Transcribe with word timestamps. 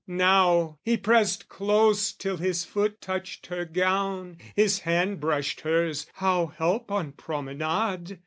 Now 0.07 0.79
he 0.83 0.97
pressed 0.97 1.47
close 1.47 2.11
till 2.11 2.37
his 2.37 2.65
foot 2.65 3.01
touched 3.01 3.45
her 3.45 3.65
gown, 3.65 4.37
His 4.55 4.79
hand 4.79 5.19
brushed 5.19 5.61
hers, 5.61 6.07
how 6.13 6.47
help 6.47 6.89
on 6.89 7.11
promenade? 7.11 8.17